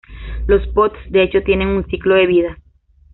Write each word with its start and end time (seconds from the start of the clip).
Los 0.47 0.65
pods 0.69 0.97
de 1.11 1.21
hecho 1.21 1.43
tienen 1.43 1.67
un 1.67 1.85
ciclo 1.85 2.15
de 2.15 2.25
vida. 2.25 2.57